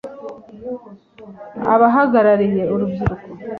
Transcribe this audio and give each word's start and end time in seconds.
abahagarariye 1.73 2.63
urubyiruko 2.73 3.25